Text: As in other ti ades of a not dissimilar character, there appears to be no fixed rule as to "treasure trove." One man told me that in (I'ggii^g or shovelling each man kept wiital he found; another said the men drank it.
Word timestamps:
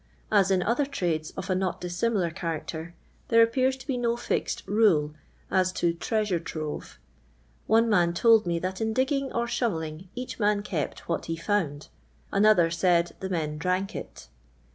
As 0.31 0.49
in 0.49 0.63
other 0.63 0.87
ti 0.87 1.05
ades 1.13 1.29
of 1.37 1.47
a 1.51 1.53
not 1.53 1.79
dissimilar 1.79 2.31
character, 2.31 2.95
there 3.27 3.43
appears 3.43 3.77
to 3.77 3.85
be 3.85 3.97
no 3.97 4.17
fixed 4.17 4.63
rule 4.65 5.13
as 5.51 5.71
to 5.73 5.93
"treasure 5.93 6.39
trove." 6.39 6.97
One 7.67 7.87
man 7.87 8.15
told 8.15 8.47
me 8.47 8.57
that 8.57 8.81
in 8.81 8.95
(I'ggii^g 8.95 9.29
or 9.35 9.45
shovelling 9.45 10.09
each 10.15 10.39
man 10.39 10.63
kept 10.63 11.03
wiital 11.03 11.25
he 11.25 11.35
found; 11.35 11.89
another 12.31 12.71
said 12.71 13.15
the 13.19 13.29
men 13.29 13.59
drank 13.59 13.95
it. 13.95 14.27